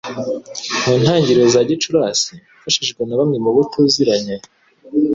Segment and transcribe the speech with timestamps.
[0.83, 4.35] mu ntangiriro za Gicurasi, mfashijwe na bamwe mu bo tuziranye,